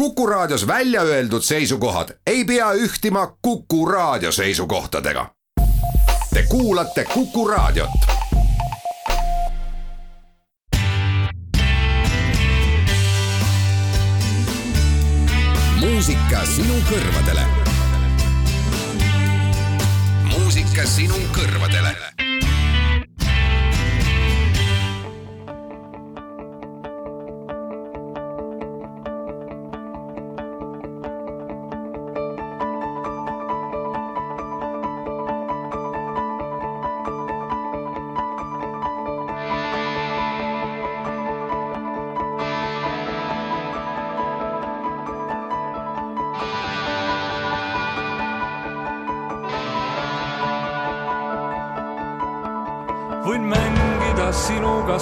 [0.00, 5.30] Kuku Raadios välja öeldud seisukohad ei pea ühtima Kuku Raadio seisukohtadega.
[6.34, 7.90] Te kuulate Kuku Raadiot.
[15.80, 17.44] muusika sinu kõrvadele.
[20.24, 22.29] muusika sinu kõrvadele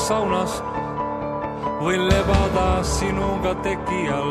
[0.09, 0.63] saunas,
[1.83, 4.31] võin lebada sinuga teki all.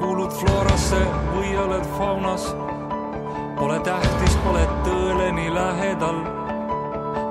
[0.00, 1.00] kuulud Florasse
[1.34, 2.46] või oled faunas.
[3.58, 6.22] Pole tähtis, pole tõele nii lähedal.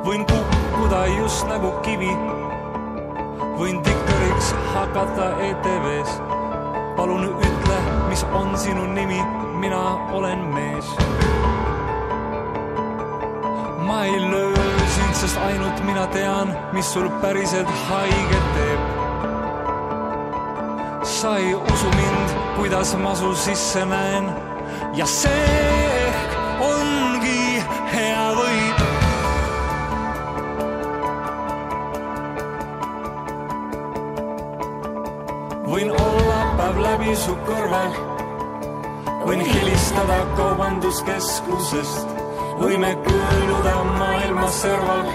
[0.06, 2.14] võin kukkuda just nagu kivi.
[3.58, 6.22] võin diktariks hakata ETV-s.
[6.98, 9.22] palun ütle, mis on sinu nimi,
[9.64, 9.82] mina
[10.14, 10.94] olen mees.
[13.88, 14.47] ma ei löö
[15.18, 18.82] sest ainult mina tean, mis sul päriselt haiget teeb.
[21.04, 24.28] sa ei usu mind, kuidas ma su sisse näen
[24.94, 26.12] ja see
[26.62, 28.84] ongi hea võit.
[35.72, 37.98] võin olla päev läbi su kõrval,
[39.26, 42.17] võin helistada kaubanduskeskusest
[42.58, 45.10] võime kõõluda maailma serval,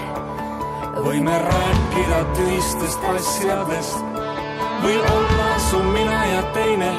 [1.03, 4.21] võime rääkida tühistest asjadest,
[4.83, 6.91] või olla su mina ja teine.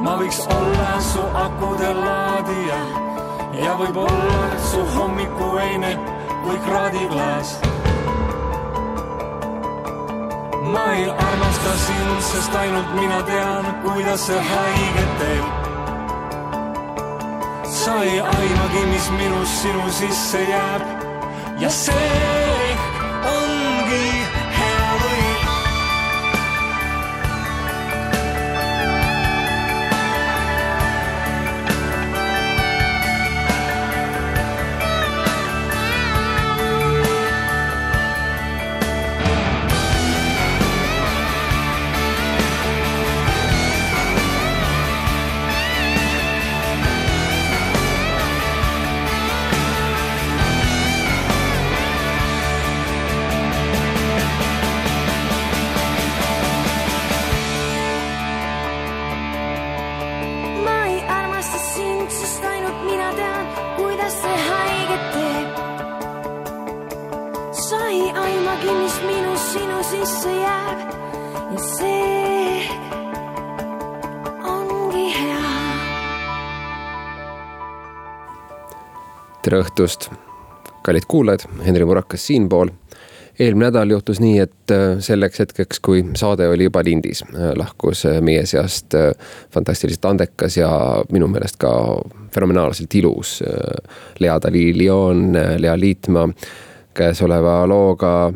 [0.00, 2.78] ma võiks olla su akude laadija
[3.62, 4.38] ja võib-olla
[4.70, 5.92] su hommikuveine
[6.46, 7.54] või kraadiklaas.
[10.72, 15.59] ma ei armasta sind, sest ainult mina tean, kuidas see haiget teeb
[17.90, 20.82] sa ei aimagi, mis minus sinu sisse jääb.
[21.58, 22.39] Ja see
[79.50, 80.04] tere õhtust,
[80.86, 82.70] kallid kuulajad, Henri Murakas siinpool.
[83.40, 88.04] eelmine nädal juhtus nii, et äh, selleks hetkeks, kui saade oli juba lindis, äh, lahkus
[88.06, 88.94] äh, meie seast
[89.50, 90.70] fantastiliselt andekas ja
[91.10, 91.72] minu meelest ka
[92.34, 93.40] fenomenaalselt ilus
[94.18, 96.28] Lea Dali-Lion, Lea Liitmaa
[96.94, 98.32] käesoleva looga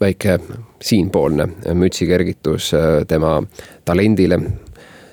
[0.00, 0.38] väike
[0.80, 2.70] siinpoolne mütsikergitus
[3.08, 3.42] tema
[3.84, 4.40] talendile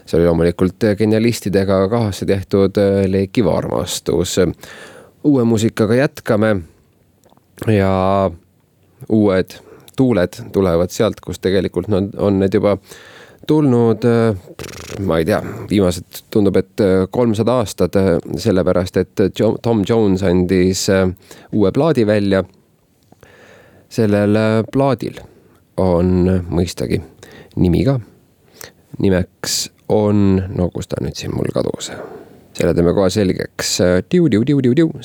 [0.05, 4.39] see oli loomulikult genialistidega kahasse tehtud leekiv armastus.
[5.23, 6.55] uue muusikaga jätkame
[7.67, 8.31] ja
[9.09, 9.59] uued
[9.95, 12.77] tuuled tulevad sealt, kus tegelikult nad on need juba
[13.47, 14.05] tulnud,
[15.03, 17.97] ma ei tea, viimased tundub, et kolmsada aastat,
[18.39, 19.23] sellepärast et
[19.61, 20.87] Tom Jones andis
[21.51, 22.43] uue plaadi välja.
[23.93, 24.37] sellel
[24.73, 25.19] plaadil
[25.77, 26.97] on mõistagi
[27.55, 27.99] nimi ka.
[28.99, 31.91] nimeks on, no kus ta nüüd siin mul kadus,
[32.57, 33.77] selle teeme kohe selgeks.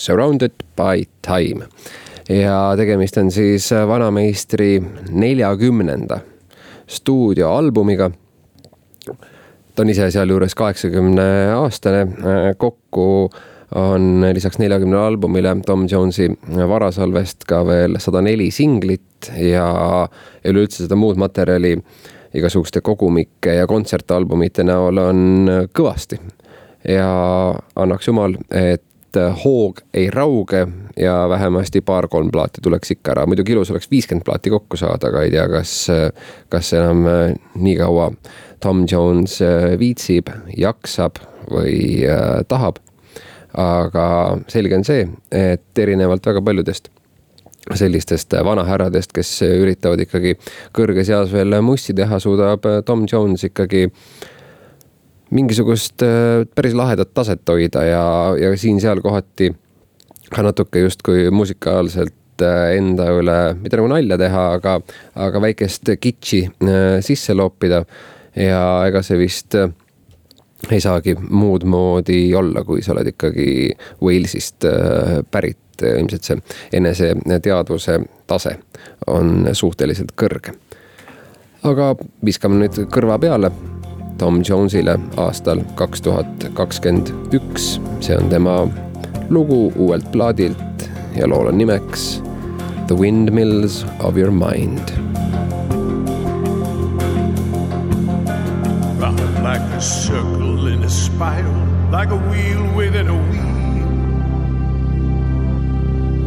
[0.08, 1.68] Surrounded by time
[2.28, 6.20] ja tegemist on siis vanameistri neljakümnenda
[6.86, 8.10] stuudioalbumiga.
[9.74, 12.06] ta on ise sealjuures kaheksakümne aastane,
[12.58, 13.30] kokku
[13.74, 16.30] on lisaks neljakümnele albumile Tom Jonesi
[16.68, 20.08] varasalvest ka veel sada neli singlit ja
[20.44, 21.76] üleüldse seda muud materjali
[22.34, 26.20] igasuguste kogumike ja kontsertalbumite näol on kõvasti.
[26.88, 27.08] ja
[27.76, 28.84] annaks jumal, et
[29.44, 30.66] hoog ei rauge
[30.96, 35.22] ja vähemasti paar-kolm plaati tuleks ikka ära, muidugi ilus oleks viiskümmend plaati kokku saada, aga
[35.22, 35.72] ei tea, kas,
[36.48, 37.06] kas enam
[37.54, 38.10] nii kaua
[38.60, 39.38] Tom Jones
[39.78, 41.18] viitsib, jaksab
[41.50, 42.04] või
[42.48, 42.78] tahab.
[43.58, 46.90] aga selge on see, et erinevalt väga paljudest
[47.74, 50.36] sellistest vanahärradest, kes üritavad ikkagi
[50.76, 53.88] kõrges eas veel mussi teha, suudab Tom Jones ikkagi
[55.34, 56.00] mingisugust
[56.54, 58.04] päris lahedat taset hoida ja,
[58.40, 59.50] ja siin-seal kohati
[60.34, 64.78] ka natuke justkui musikaalselt äh, enda üle, mitte nagu nalja teha, aga,
[65.26, 67.84] aga väikest kitši äh, sisse loopida.
[68.38, 69.70] ja ega see vist äh,
[70.70, 73.48] ei saagi muud moodi olla, kui sa oled ikkagi
[74.02, 74.66] Walesist
[75.30, 75.67] pärit.
[75.82, 76.38] Ilmselt see
[76.72, 78.58] eneseteadvuse tase
[79.06, 80.54] on suhteliselt kõrge.
[81.64, 81.94] aga
[82.24, 83.50] viskame nüüd kõrva peale
[84.18, 88.60] Tom Jonesile aastal kaks tuhat kakskümmend üks, see on tema
[89.30, 92.22] lugu uuelt plaadilt ja lool on nimeks
[92.88, 94.90] The Windmills of Your Mind.
[99.42, 103.47] Like a circle in a spiral, like a wheel within a wheel.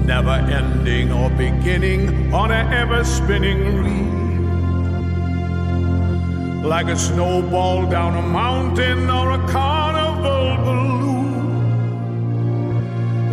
[0.06, 4.22] Never ending or beginning on an ever spinning reel.
[6.68, 10.92] Like a snowball down a mountain or a carnival balloon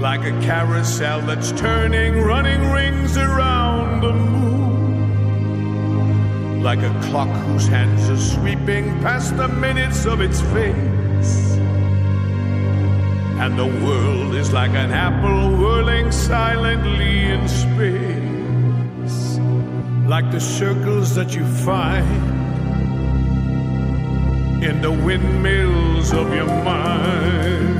[0.00, 5.02] like a carousel that's turning, running rings around the moon.
[6.62, 10.87] Like a clock whose hands are sweeping past the minutes of its face.
[13.40, 19.38] And the world is like an apple whirling silently in space.
[20.08, 22.38] Like the circles that you find
[24.62, 27.78] in the windmills of your mind.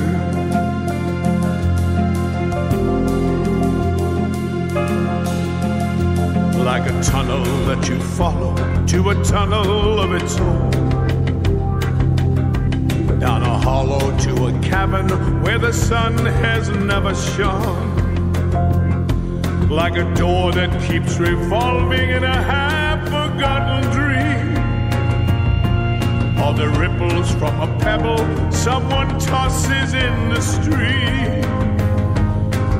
[6.68, 8.54] like a tunnel that you follow
[8.84, 11.07] to a tunnel of its own.
[13.20, 17.96] Down a hollow to a cavern where the sun has never shone.
[19.68, 24.56] Like a door that keeps revolving in a half forgotten dream.
[26.40, 31.58] Or the ripples from a pebble someone tosses in the stream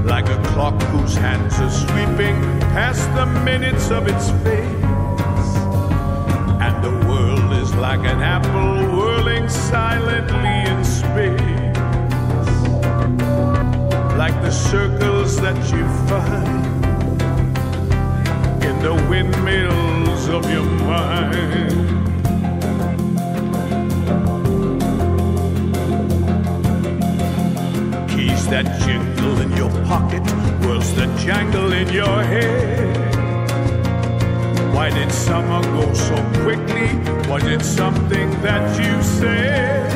[0.08, 2.37] like a clock whose hands are sweeping
[2.73, 5.55] past the minutes of its face.
[6.64, 8.77] And the world is like an apple
[9.48, 11.76] silently in space.
[14.16, 16.84] Like the circles that you find
[18.62, 21.88] in the windmills of your mind.
[28.10, 30.22] Keys that jingle in your pocket,
[30.66, 33.07] words that jangle in your head.
[34.78, 36.14] Why did summer go so
[36.44, 36.86] quickly?
[37.28, 39.90] Was it something that you said?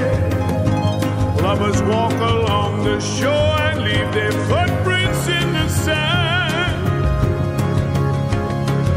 [1.41, 6.83] Lovers walk along the shore and leave their footprints in the sand.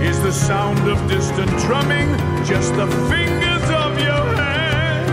[0.01, 2.09] Is the sound of distant drumming
[2.47, 5.07] just the fingers of your hand?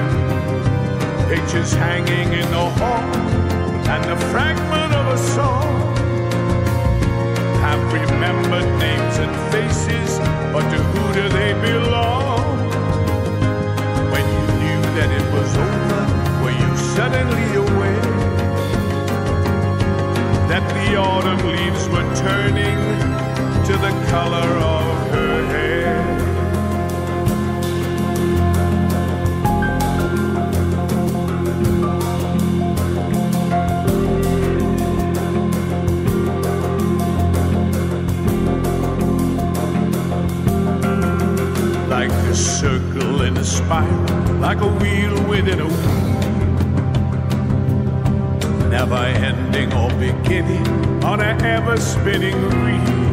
[1.28, 3.14] Pictures hanging in the hall
[3.92, 6.01] and the fragment of a song
[7.82, 10.18] have remembered names and faces,
[10.52, 12.40] but to who do they belong?
[14.12, 18.02] When you knew that it was over, were you suddenly aware
[20.48, 22.78] that the autumn leaves were turning
[23.66, 24.81] to the color of
[44.54, 46.18] like a wheel within a wheel.
[48.68, 50.66] Never ending or beginning
[51.02, 53.12] on an ever spinning reel.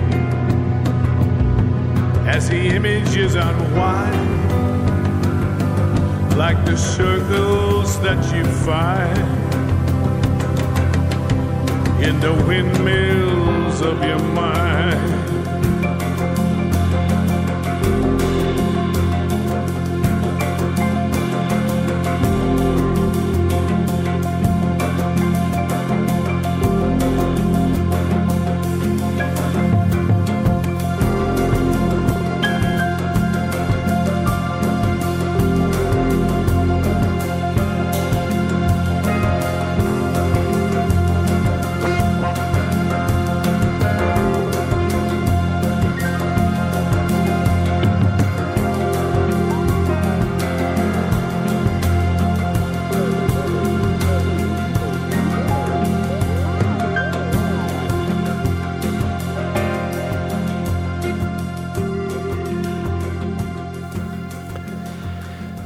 [2.28, 4.50] As the images unwind,
[6.38, 9.18] like the circles that you find
[12.04, 15.19] in the windmills of your mind.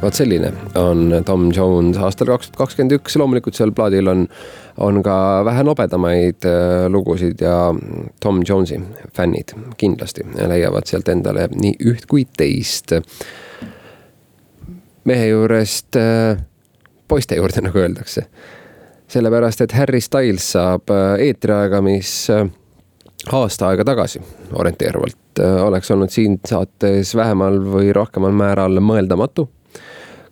[0.04, 4.26] Vot selline on Tom Jones aastal kaks tuhat kakskümmend üks, loomulikult seal plaadil on,
[4.84, 5.16] on ka
[5.48, 7.58] vähe nobedamaid äh, lugusid ja
[8.24, 8.80] Tom Jonesi
[9.16, 12.96] fännid kindlasti leiavad sealt endale nii üht kui teist.
[15.06, 16.44] mehe juurest äh,
[17.08, 18.28] poiste juurde, nagu öeldakse.
[19.08, 22.30] sellepärast, et Harry Styles saab äh, eetriaega, mis
[23.32, 24.20] aasta aega tagasi
[24.60, 29.48] orienteeruvalt oleks olnud siin saates vähemal või rohkemal määral mõeldamatu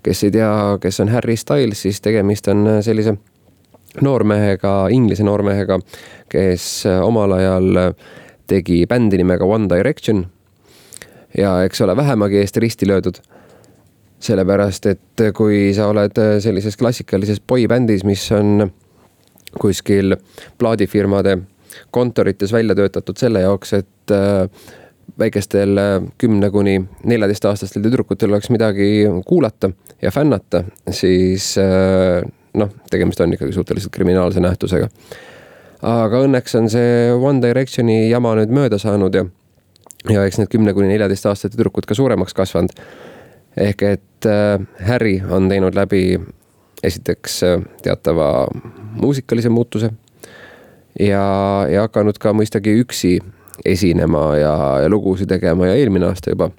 [0.04, 3.16] kes ei tea, kes on Harry Styles, siis tegemist on äh, sellise
[4.02, 5.80] noormehega, inglise noormehega,
[6.32, 7.92] kes äh, omal ajal äh,
[8.48, 10.26] tegi bändi nimega One Direction.
[11.38, 13.22] ja eks ole vähemagi eest risti löödud.
[14.22, 18.72] sellepärast, et kui sa oled sellises klassikalises boybändis, mis on
[19.60, 20.16] kuskil
[20.58, 21.38] plaadifirmade
[21.92, 24.14] kontorites välja töötatud selle jaoks, et
[25.20, 25.80] väikestel
[26.22, 32.22] kümne kuni neljateistaastastel tüdrukutel oleks midagi kuulata ja fännata, siis äh,
[32.54, 34.90] noh, tegemist on ikkagi suhteliselt kriminaalse nähtusega.
[35.82, 39.26] aga õnneks on see One Directioni jama nüüd mööda saanud ja,
[40.10, 42.76] ja eks need kümne kuni neljateistaastased tüdrukud ka suuremaks kasvanud.
[43.58, 46.20] ehk et äh, Harry on teinud läbi
[46.84, 48.48] esiteks äh, teatava
[49.02, 49.92] muusikalise muutuse
[51.00, 51.26] ja,
[51.72, 53.20] ja hakanud ka mõistagi üksi
[53.66, 54.54] esinema ja,
[54.84, 56.52] ja lugusid tegema ja eelmine aasta juba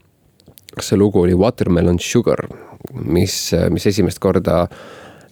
[0.80, 2.46] see lugu oli Watermelon Sugar,
[3.04, 4.64] mis, mis esimest korda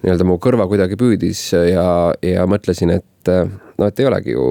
[0.02, 4.46] nii-öelda mu kõrva kuidagi püüdis ja, ja mõtlesin, et no, et ei olegi ju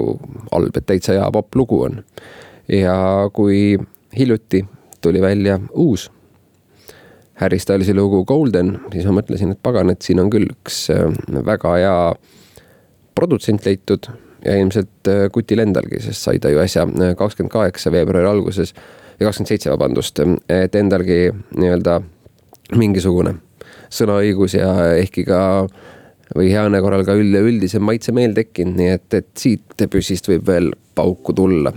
[0.50, 2.00] halb, et täitsa hea popp-lugu on.
[2.70, 2.94] ja
[3.34, 3.78] kui
[4.16, 4.64] hiljuti
[5.02, 6.10] tuli välja uus
[7.40, 10.90] Harry Stylesi lugu Golden, siis ma mõtlesin, et pagan, et siin on küll üks
[11.46, 11.94] väga hea
[13.16, 14.10] produtsent leitud
[14.44, 16.86] ja ilmselt kutil endalgi, sest sai ta ju äsja
[17.18, 21.22] kakskümmend kaheksa veebruari alguses ja kakskümmend seitse, vabandust, et endalgi
[21.56, 22.00] nii-öelda
[22.78, 23.36] mingisugune
[23.90, 24.70] sõnaõigus ja
[25.00, 25.40] ehkki ka
[26.36, 31.34] või heane korral ka üleüldisem maitsemeel tekkinud, nii et, et siit püssist võib veel pauku
[31.34, 31.74] tulla.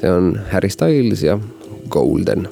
[0.00, 1.38] see on Harry Styles ja
[1.88, 2.48] Golden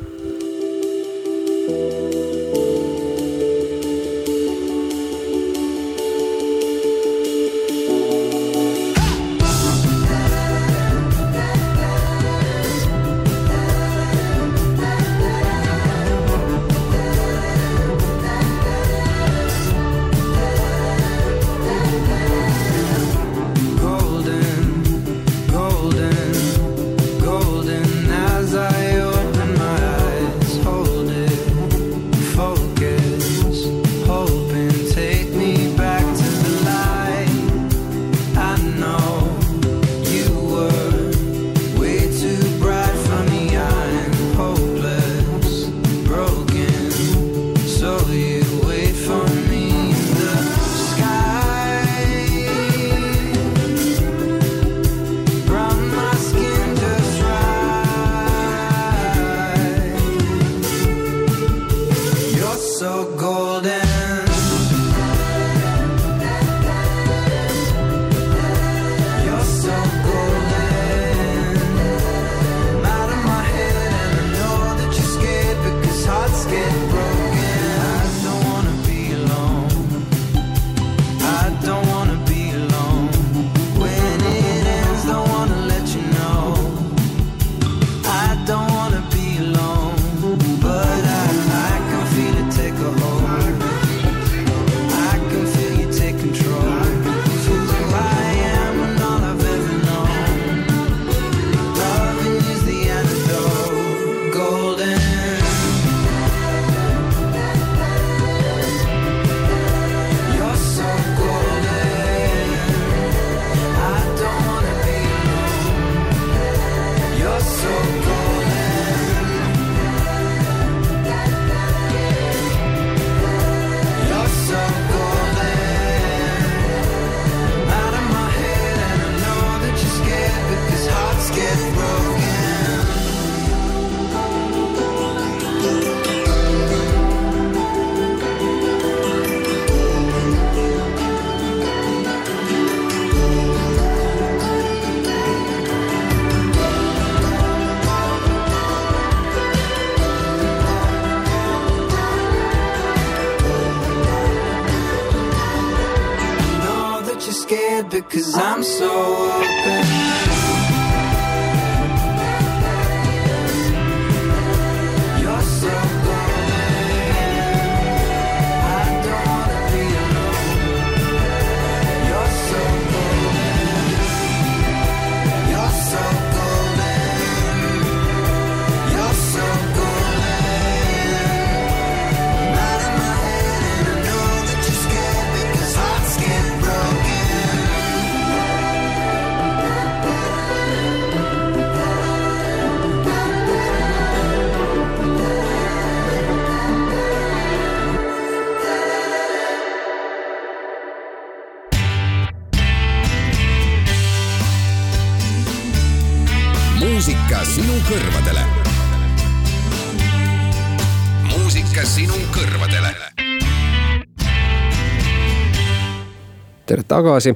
[217.03, 217.35] tagasi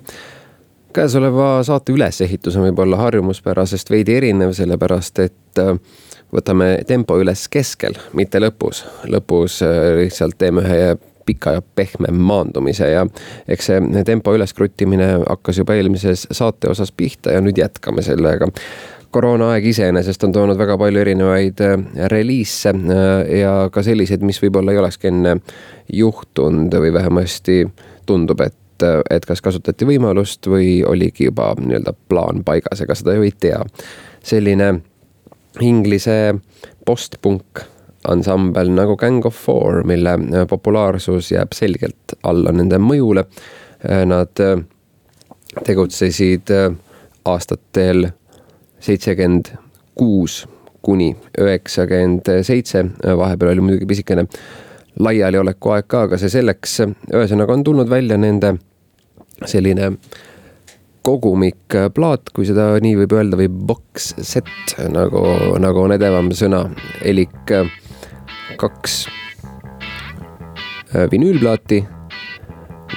[0.94, 5.74] käesoleva saate ülesehitus on võib-olla harjumuspärasest veidi erinev, sellepärast et äh,
[6.32, 8.84] võtame tempo üles keskel, mitte lõpus.
[9.10, 10.96] lõpus äh, lihtsalt teeme ühe
[11.26, 13.02] pika ja pehme maandumise ja
[13.48, 18.46] eks see tempo üleskruttimine hakkas juba eelmises saate osas pihta ja nüüd jätkame sellega
[19.10, 21.74] koroonaaeg iseenesest on toonud väga palju erinevaid äh,
[22.14, 22.72] reliise
[23.40, 25.40] ja ka selliseid, mis võib-olla ei olekski enne
[25.92, 27.64] juhtunud või vähemasti
[28.06, 33.16] tundub, et et, et kas kasutati võimalust või oligi juba nii-öelda plaan paigas, ega seda
[33.16, 33.62] ju ei tea.
[34.26, 34.80] selline
[35.62, 36.34] inglise
[36.84, 37.62] postpunk
[38.08, 40.18] ansambel nagu Gang of Four, mille
[40.48, 43.24] populaarsus jääb selgelt alla nende mõjule.
[44.06, 44.42] Nad
[45.64, 46.52] tegutsesid
[47.24, 48.08] aastatel
[48.80, 49.50] seitsekümmend
[49.94, 50.44] kuus
[50.82, 54.26] kuni üheksakümmend seitse, vahepeal oli muidugi pisikene
[55.00, 56.80] laialioleku aeg ka, aga see selleks.
[57.12, 58.56] ühesõnaga on tulnud välja nende
[59.44, 59.92] selline
[61.06, 65.22] kogumikplaat, kui seda nii võib öelda, või box set nagu,
[65.62, 66.64] nagu on edevam sõna,
[67.06, 67.52] elik
[68.58, 69.04] kaks
[71.12, 71.82] vinüülplaati,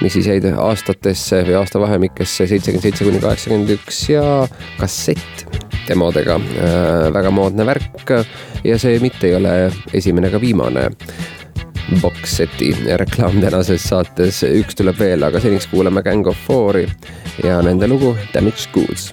[0.00, 4.24] mis siis jäid aastatesse või aastavahemikesse seitsekümmend seitse kuni kaheksakümmend üks ja
[4.80, 5.44] kassett
[5.88, 6.38] demodega.
[7.12, 8.14] väga moodne värk
[8.64, 9.54] ja see mitte ei ole
[9.94, 10.88] esimene ega viimane
[12.00, 16.86] box seti reklaam tänases saates, üks tuleb veel, aga seniks kuulame Gang of Fouri
[17.44, 19.10] ja nende lugu Damaged Goods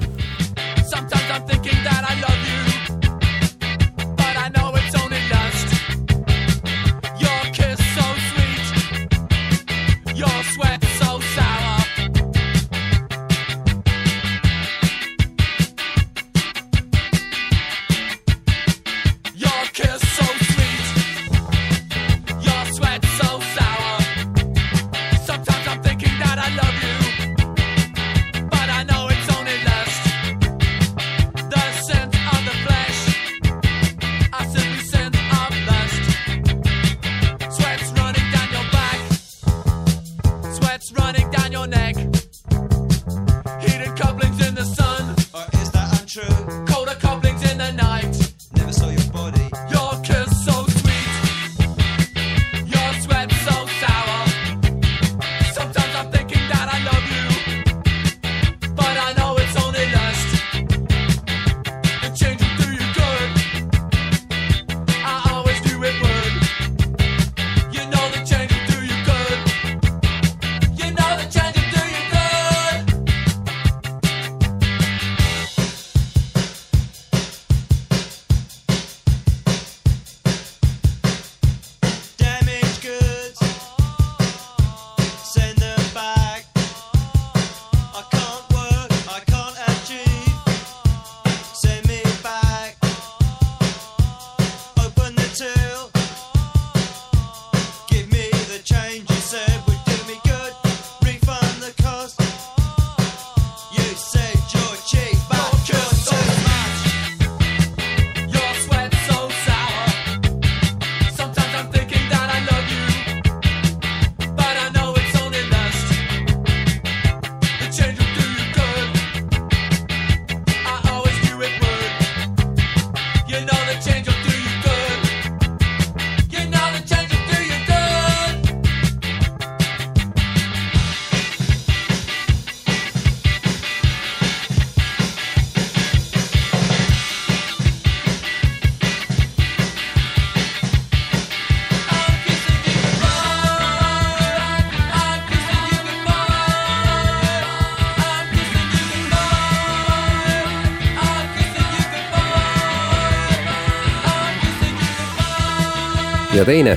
[156.38, 156.76] ja teine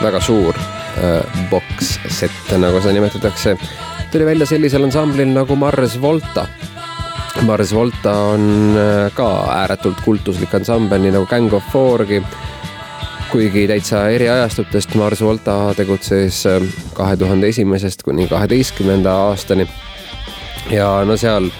[0.00, 3.56] väga suur äh, box set, nagu seda nimetatakse,
[4.12, 6.46] tuli välja sellisel ansamblil nagu Mars Volta.
[7.44, 8.46] Mars Volta on
[8.80, 12.22] äh, ka ääretult kultuslik ansambel, nii nagu Gang of Fourgi.
[13.30, 19.68] kuigi täitsa eri ajastutest Mars Volta tegutses äh, kahe tuhande esimesest kuni kaheteistkümnenda aastani.
[20.70, 21.50] ja no seal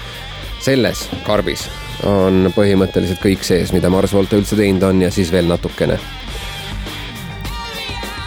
[0.65, 1.69] selles karbis
[2.09, 5.99] on põhimõtteliselt kõik sees, mida Mars Volta üldse teinud on ja siis veel natukene.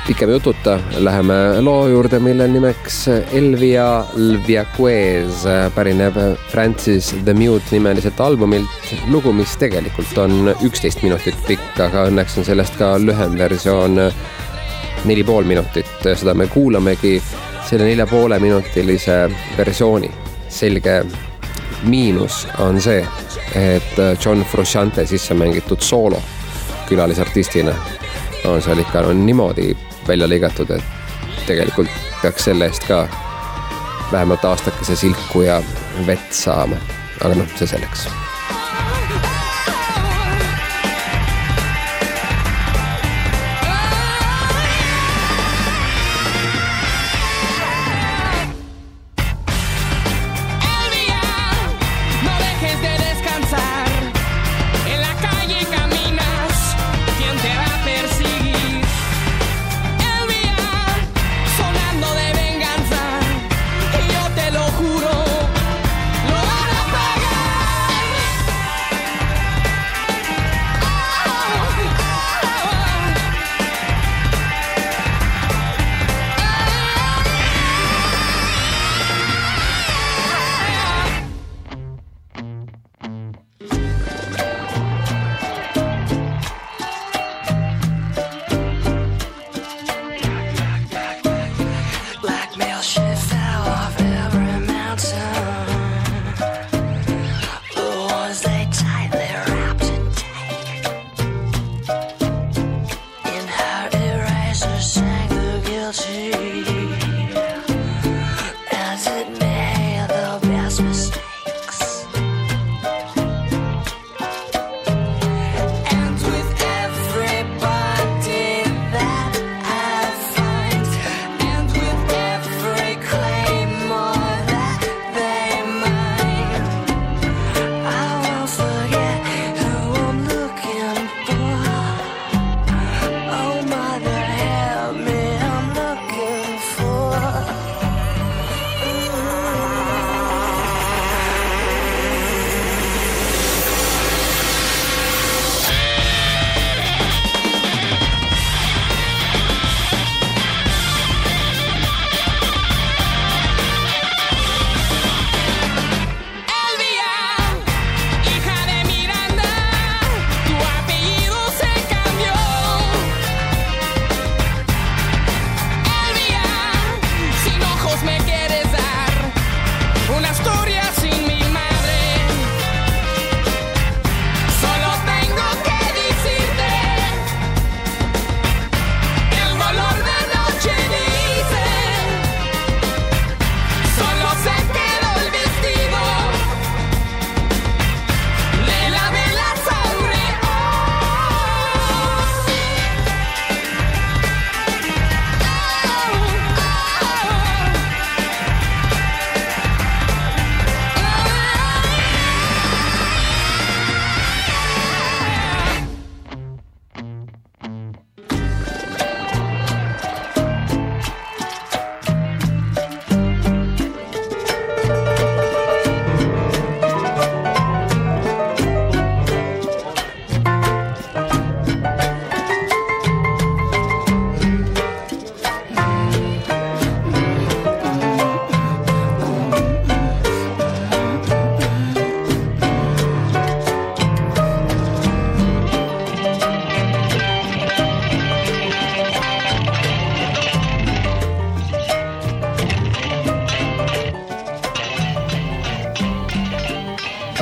[0.08, 6.18] pikema jututa läheme loo juurde, mille nimeks Elvia Lviaquez pärineb
[6.52, 8.94] Francis the Mute nimeliselt albumilt.
[9.08, 14.12] lugu, mis tegelikult on üksteist minutit pikk, aga õnneks on sellest ka lühem versioon,
[15.06, 15.88] neli pool minutit.
[16.16, 17.22] seda me kuulamegi
[17.70, 20.12] selle nelja poole minutilise versiooni.
[20.50, 21.06] selge
[21.84, 23.08] miinus on see,
[23.56, 26.22] et John Frusciante sisse mängitud soolo
[26.90, 27.76] külalisartistina
[28.46, 29.72] on seal ikka on niimoodi
[30.08, 31.90] välja lõigatud, et tegelikult
[32.22, 33.06] peaks selle eest ka
[34.12, 35.62] vähemalt aastakese silku ja
[36.08, 36.78] vett saama.
[37.24, 38.08] aga noh, see selleks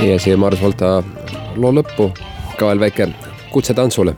[0.01, 1.03] ja siia Mars Volta
[1.61, 2.07] loo lõppu
[2.57, 3.05] ka veel väike
[3.51, 4.15] kutse tantsule.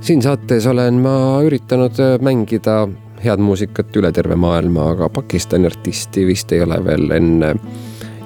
[0.00, 1.12] siin saates olen ma
[1.46, 2.88] üritanud mängida
[3.22, 7.54] head muusikat üle terve maailma, aga Pakistani artisti vist ei ole veel enne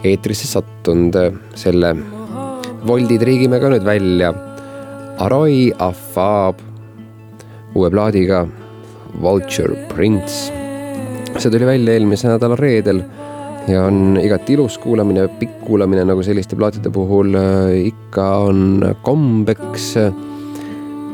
[0.05, 1.17] eetrisse sattunud.
[1.55, 1.95] selle
[2.87, 4.33] voldi triigime ka nüüd välja.
[5.19, 6.61] Aroi Afab
[7.75, 8.47] uue plaadiga
[9.21, 10.53] Vulture Prince.
[11.39, 13.05] see tuli välja eelmise nädala reedel
[13.69, 19.95] ja on igati ilus kuulamine, pikk kuulamine, nagu selliste plaatide puhul äh, ikka on kombeks.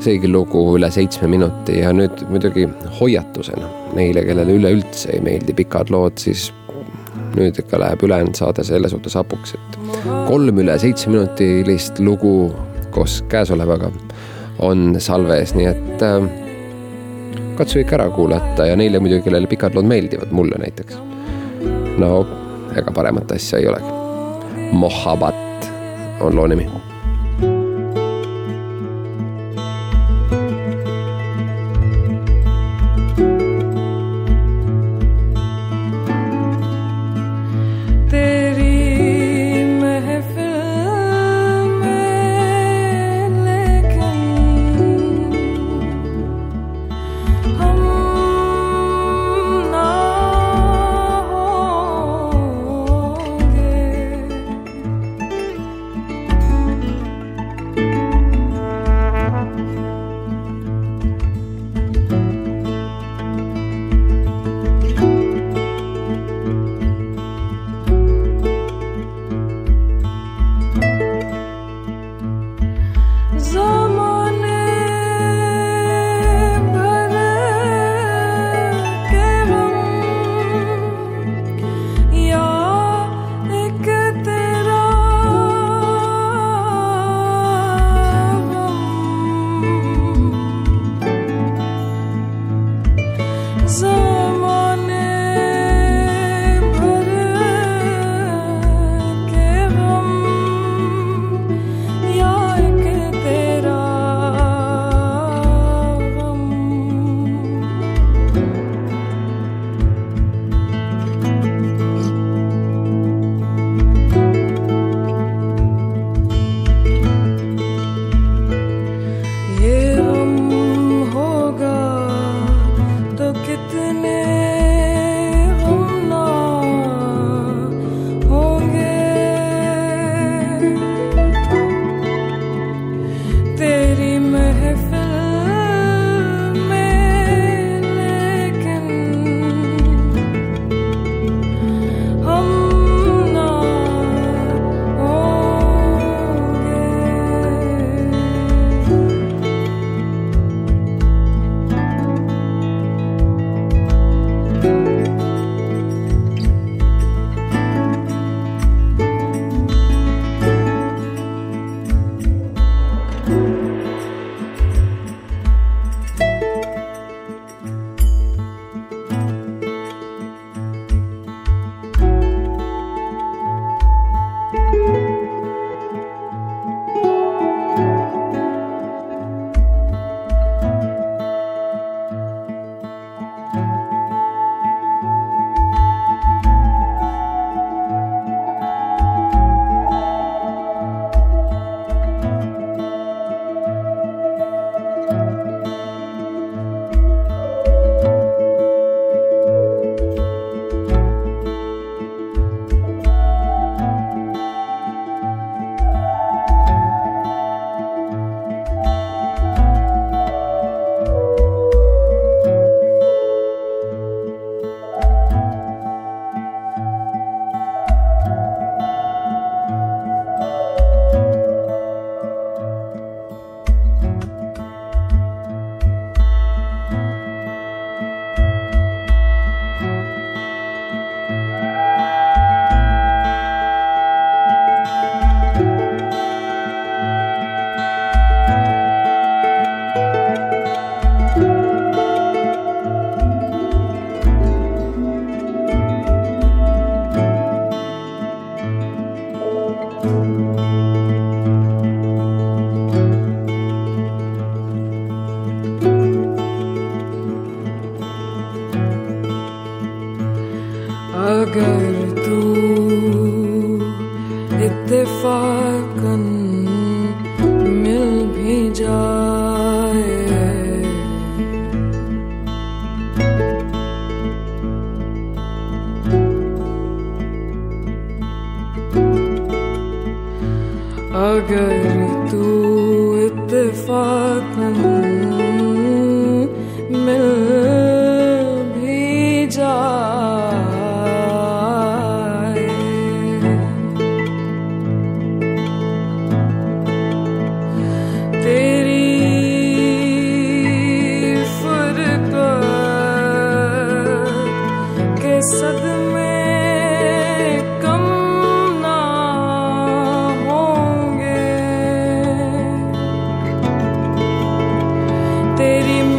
[0.01, 2.63] seegi lugu üle seitsme minuti ja nüüd muidugi
[3.01, 6.47] hoiatusena neile, kellele üleüldse ei meeldi pikad lood, siis
[7.37, 9.79] nüüd ikka läheb ülejäänud saade selle suhtes hapuks, et
[10.29, 12.33] kolm üle seitse minutilist lugu
[12.97, 13.93] koos käesolevaga
[14.65, 16.25] on salves, nii et äh,
[17.61, 20.97] katsu ikka ära kuulata ja neile muidugi, kellele pikad lood meeldivad, mulle näiteks.
[22.01, 22.25] no
[22.77, 23.99] ega paremat asja ei olegi.
[24.73, 25.71] Mohabbat
[26.21, 26.71] on loo nimi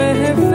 [0.02, 0.51] महफिल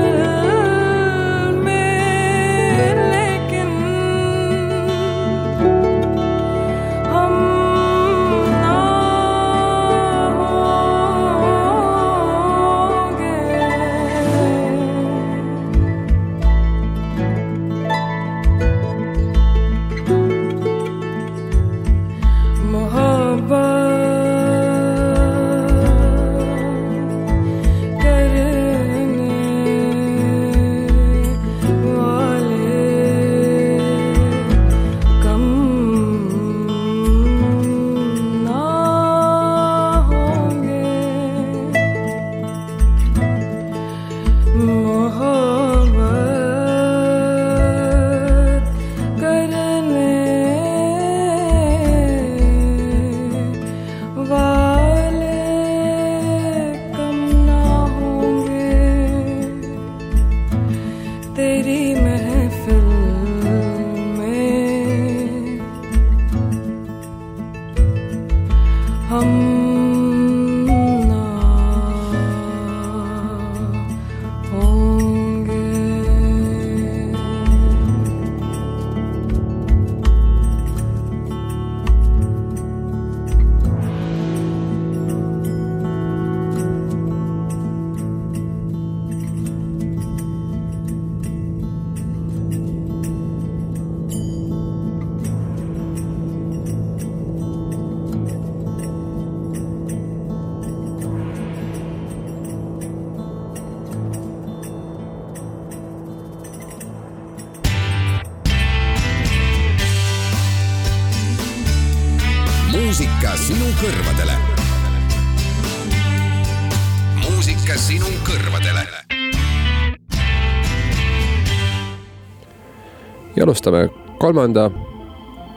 [123.46, 124.70] ja alustame kolmanda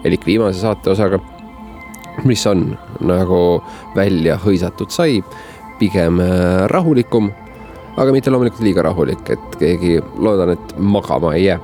[0.05, 1.19] elik viimase saateosaga,
[2.23, 3.63] mis on nagu
[3.95, 5.23] välja hõisatud sai,
[5.79, 7.31] pigem äh, rahulikum,
[7.97, 11.59] aga mitte loomulikult liiga rahulik, et keegi loodan, et magama ei jää.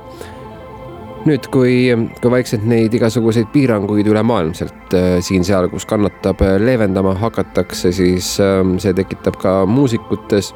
[1.26, 1.88] Nüüd, kui,
[2.22, 8.60] kui vaikselt neid igasuguseid piiranguid ülemaailmselt äh, siin-seal, kus kannatab, äh, leevendama hakatakse, siis äh,
[8.82, 10.52] see tekitab ka muusikutes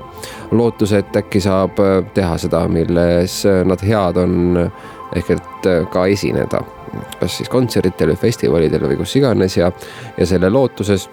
[0.55, 1.81] lootuse, et äkki saab
[2.15, 4.37] teha seda, milles nad head on,
[5.17, 6.63] ehk et äh, ka esineda,
[7.21, 9.71] kas siis kontsertidel või festivalidel või kus iganes ja,
[10.17, 11.09] ja selle lootuses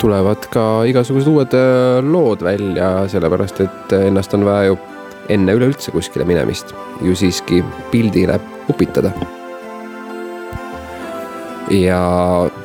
[0.00, 4.78] tulevad ka igasugused uued äh, lood välja, sellepärast et ennast on vaja ju
[5.32, 7.62] enne üleüldse kuskile minemist ju siiski
[7.92, 8.38] pildile
[8.68, 9.12] upitada.
[11.70, 11.98] ja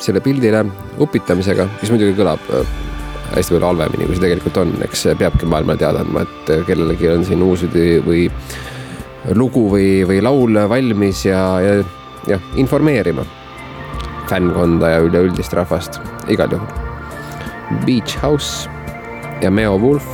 [0.03, 0.65] selle pildile
[0.99, 2.73] upitamisega, mis muidugi kõlab äh,
[3.35, 7.23] hästi palju halvemini, kui see tegelikult on, eks peabki maailmale teada andma, et kellelegi on
[7.27, 8.25] siin uus või
[9.35, 11.75] lugu või, või laul valmis ja, ja
[12.29, 13.25] jah, informeerima
[14.29, 16.69] fännkonda ja üleüldist rahvast igal juhul.
[17.85, 18.69] Beach House
[19.41, 20.05] ja Meo Wolf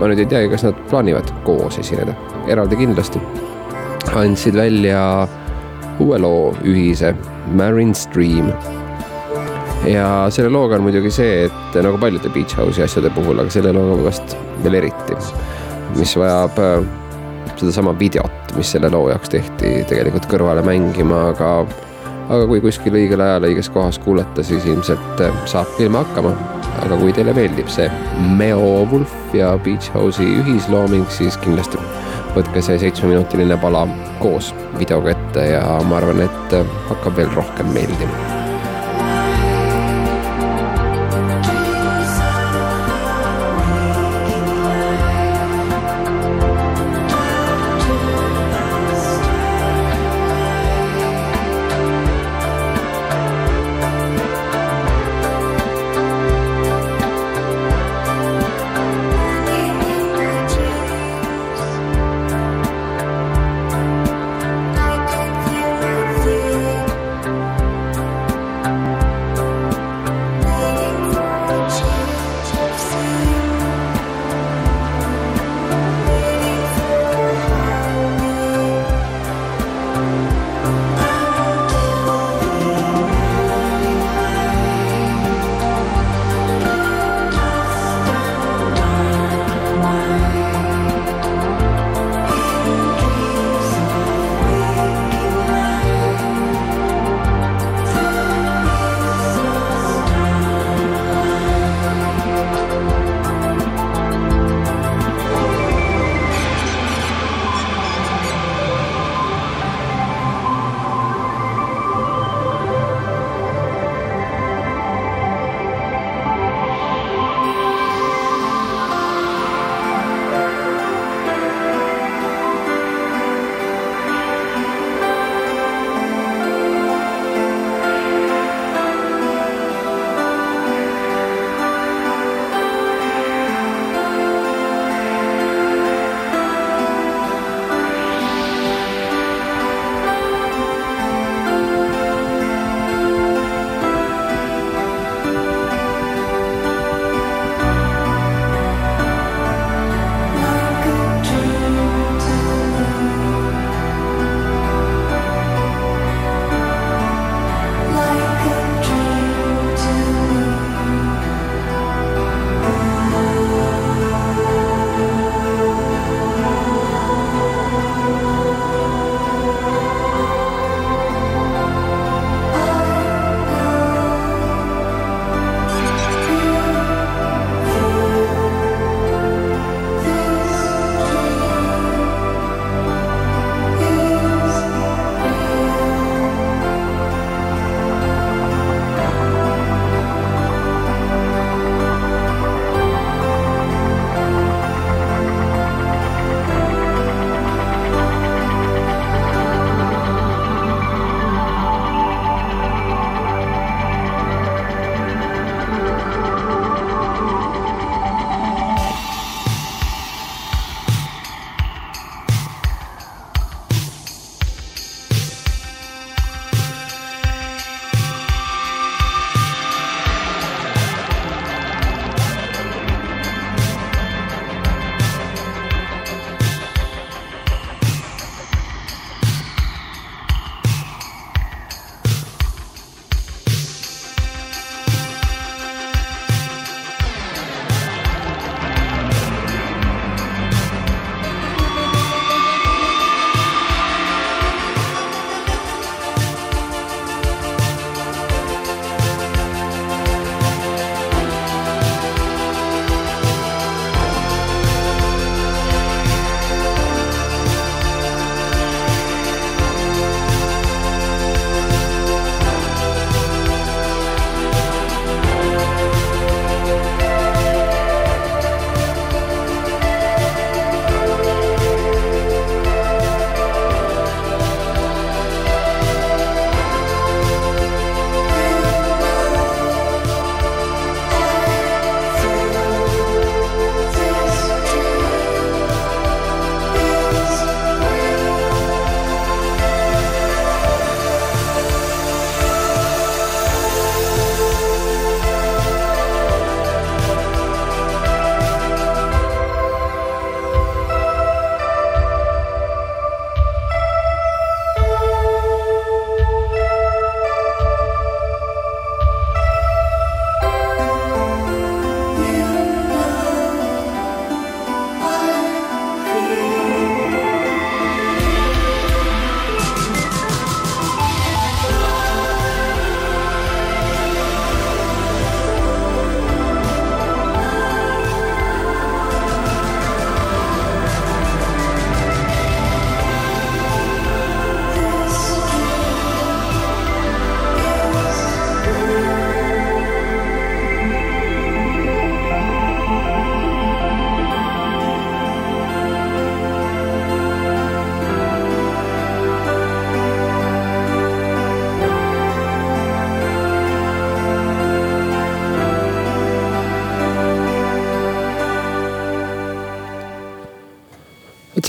[0.00, 2.14] ma nüüd ei teagi, kas nad plaanivad koos esineda,
[2.50, 3.20] eraldi kindlasti.
[4.18, 5.28] andsid välja
[6.02, 7.14] uue loo ühise,
[7.54, 8.50] Marine Stream.
[9.86, 13.72] ja selle looga on muidugi see, et nagu paljude Beach House'i asjade puhul, aga selle
[13.72, 15.16] looga vast veel eriti,
[15.98, 17.01] mis vajab äh,
[17.62, 21.54] sedasama videot, mis selle loo jaoks tehti, tegelikult kõrvale mängima, aga
[22.32, 26.34] aga kui kuskil õigel ajal õiges kohas kuulata, siis ilmselt äh, saab ilma hakkama.
[26.82, 27.88] aga kui teile meeldib see
[28.38, 31.80] Meo Wolf ja Beach House'i ühislooming, siis kindlasti
[32.36, 33.86] võtke see seitsmeminutiline pala
[34.22, 38.41] koos videoga ette ja ma arvan, et äh, hakkab veel rohkem meeldima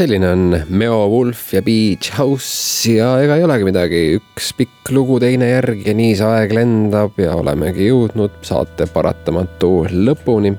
[0.03, 5.15] selline on Meo Wolf ja Beach House ja ega ei olegi midagi, üks pikk lugu
[5.23, 10.51] teine järg ja nii see aeg lendab ja olemegi jõudnud saate paratamatu lõpuni.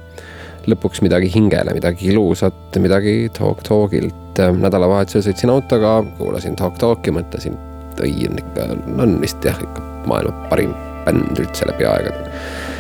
[0.65, 4.41] lõpuks midagi hingele, midagi ilusat, midagi Talk Talkilt.
[4.65, 7.59] nädalavahetusel sõitsin autoga, kuulasin Talk Talki, mõtlesin,
[7.91, 10.73] et õi on ikka, on vist jah, ikka maailma parim
[11.05, 12.73] bänd üldse läbi aegade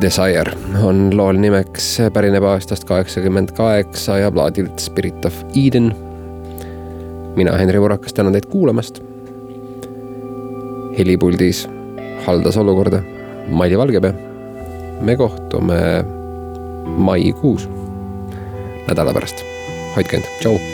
[0.00, 5.94] Desire on lool nimeks, pärineb aastast kaheksakümmend kaheksa ja plaadilt Spirit of Eden.
[7.36, 9.00] mina, Henri Murakas, tänan teid kuulamast.
[10.98, 11.68] helipuldis
[12.26, 13.02] haldas olukorda
[13.48, 14.12] Maili Valgepea.
[15.00, 16.04] me kohtume
[16.86, 17.68] maikuus,
[18.88, 19.44] nädala pärast.
[19.96, 20.73] hoidke end, tšau